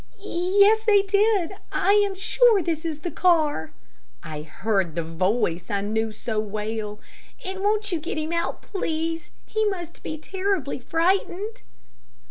[0.17, 3.71] "Yes, they did I am sure this is the car,"
[4.23, 6.99] I heard in the voice I knew so well;
[7.45, 9.29] "and won't you get him out, please?
[9.45, 11.61] He must be terribly frightened."